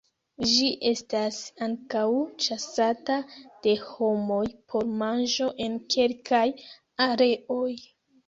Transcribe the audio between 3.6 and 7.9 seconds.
de homoj por manĝo en kelkaj areoj.